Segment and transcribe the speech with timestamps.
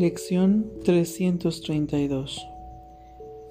[0.00, 2.48] Lección 332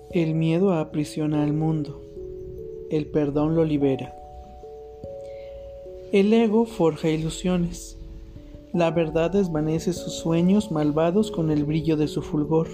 [0.10, 2.02] El miedo aprisiona al mundo,
[2.90, 4.16] el perdón lo libera.
[6.12, 8.00] El ego forja ilusiones,
[8.74, 12.68] la verdad desvanece sus sueños malvados con el brillo de su fulgor.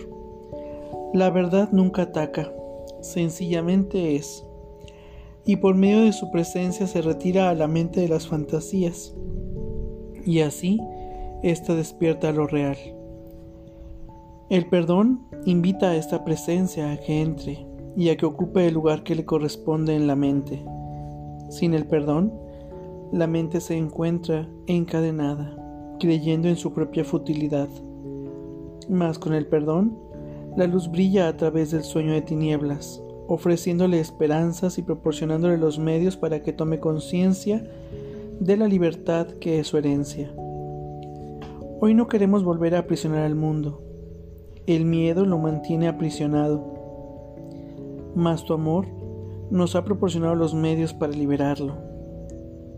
[1.14, 2.54] La verdad nunca ataca,
[3.02, 4.46] sencillamente es,
[5.46, 9.14] y por medio de su presencia se retira a la mente de las fantasías,
[10.26, 10.80] y así
[11.44, 12.78] ésta despierta lo real.
[14.48, 17.66] El perdón invita a esta presencia a que entre
[17.98, 20.64] y a que ocupe el lugar que le corresponde en la mente.
[21.50, 22.32] Sin el perdón,
[23.12, 25.58] la mente se encuentra encadenada,
[26.00, 27.70] creyendo en su propia futilidad.
[28.88, 29.98] Mas con el perdón,
[30.56, 36.18] la luz brilla a través del sueño de tinieblas, ofreciéndole esperanzas y proporcionándole los medios
[36.18, 37.68] para que tome conciencia
[38.40, 40.32] de la libertad que es su herencia.
[41.82, 43.85] Hoy no queremos volver a aprisionar al mundo.
[44.68, 46.64] El miedo lo mantiene aprisionado.
[48.16, 48.88] Mas tu amor
[49.52, 51.76] nos ha proporcionado los medios para liberarlo.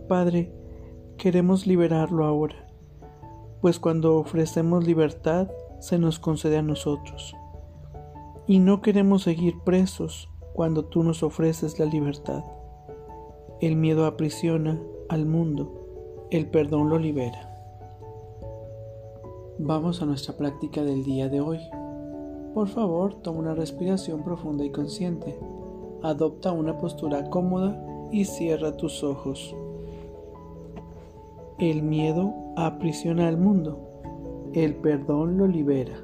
[0.10, 0.52] Padre,
[1.18, 2.56] queremos liberarlo ahora,
[3.62, 5.50] pues cuando ofrecemos libertad
[5.80, 7.36] se nos concede a nosotros.
[8.48, 12.44] Y no queremos seguir presos cuando tú nos ofreces la libertad.
[13.62, 17.54] El miedo aprisiona al mundo, el perdón lo libera.
[19.60, 21.60] Vamos a nuestra práctica del día de hoy.
[22.58, 25.38] Por favor, toma una respiración profunda y consciente.
[26.02, 27.80] Adopta una postura cómoda
[28.12, 29.56] y cierra tus ojos.
[31.60, 33.78] El miedo aprisiona al mundo,
[34.56, 36.00] el perdón lo libera.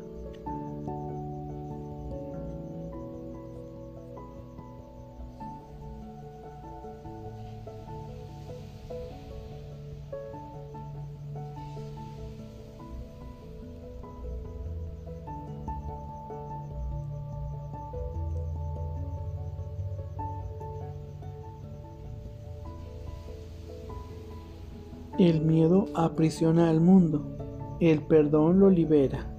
[25.20, 29.33] El miedo aprisiona al mundo, el perdón lo libera.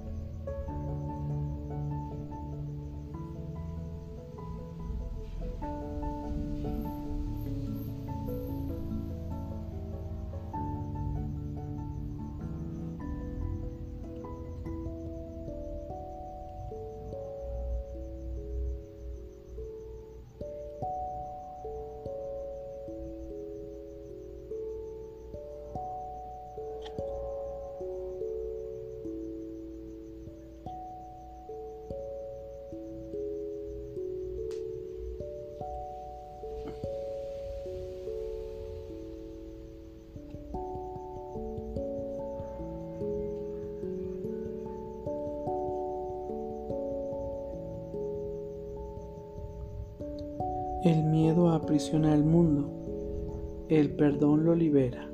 [50.85, 55.09] El miedo aprisiona al mundo, el perdón lo libera.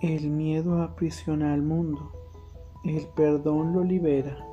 [0.00, 2.12] El miedo aprisiona al mundo,
[2.84, 4.46] el perdón lo libera.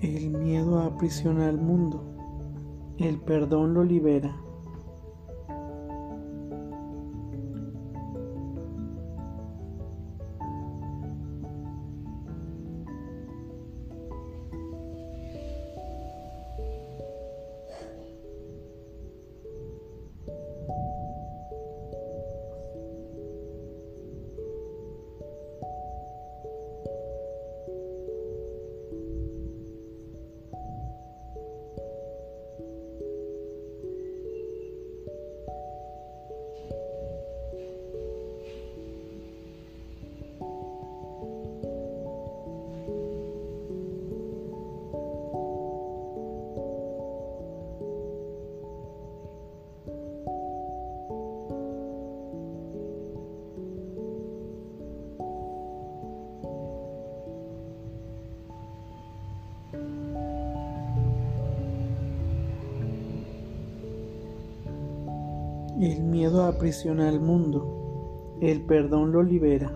[0.00, 4.36] El miedo aprisiona al mundo, El perdón lo libera.
[65.80, 69.70] El miedo aprisiona al mundo, el perdón lo libera.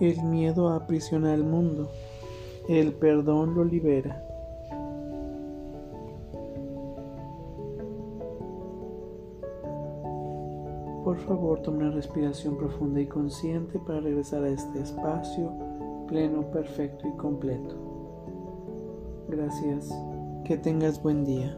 [0.00, 1.90] El miedo aprisiona al mundo,
[2.68, 4.24] el perdón lo libera.
[11.04, 15.52] Por favor, toma una respiración profunda y consciente para regresar a este espacio
[16.06, 17.74] pleno, perfecto y completo.
[19.28, 19.90] Gracias.
[20.44, 21.56] Que tengas buen día.